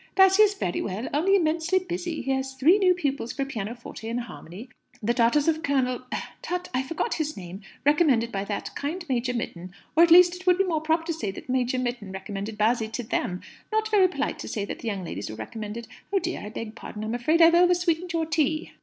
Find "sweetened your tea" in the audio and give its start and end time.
17.75-18.71